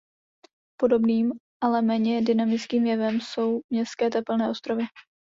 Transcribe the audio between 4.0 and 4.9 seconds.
tepelné ostrovy.